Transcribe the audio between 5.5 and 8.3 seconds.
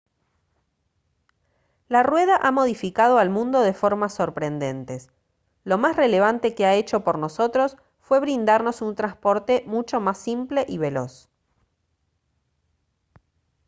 lo más relevante que ha hecho por nosotros fue